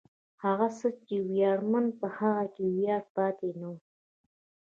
هغه 0.43 0.67
څه 0.77 0.87
چې 1.05 1.15
ویاړمن 1.29 1.85
و، 1.91 1.97
په 1.99 2.07
هغه 2.17 2.45
کې 2.55 2.63
ویاړ 2.77 3.01
پاتې 3.15 3.47
نه 3.59 3.67
و. 3.73 3.75